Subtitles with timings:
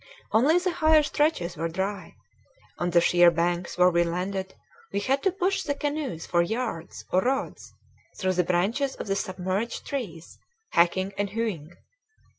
[0.31, 2.15] Only the higher stretches were dry.
[2.79, 4.55] On the sheer banks where we landed
[4.91, 7.75] we had to push the canoes for yards or rods
[8.17, 10.39] through the branches of the submerged trees,
[10.71, 11.75] hacking and hewing.